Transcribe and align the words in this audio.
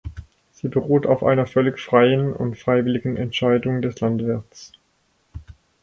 Sie 0.51 0.67
beruht 0.67 1.05
auf 1.05 1.23
einer 1.23 1.45
völlig 1.45 1.79
freien 1.79 2.33
und 2.33 2.57
freiwilligen 2.57 3.17
Entscheidung 3.17 3.83
des 3.83 3.99
Landwirts. 3.99 4.71